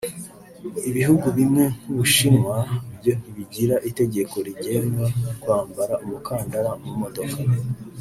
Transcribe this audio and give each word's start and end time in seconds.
Ibihugu 0.89 1.27
bimwe 1.37 1.63
nk’u 1.75 1.93
Bushinwa 1.97 2.55
byo 2.97 3.11
ntibigira 3.19 3.75
itegeko 3.89 4.35
rigenga 4.47 5.05
kwambara 5.41 5.93
umukandara 6.03 6.71
mu 6.83 6.93
modoka 7.01 7.39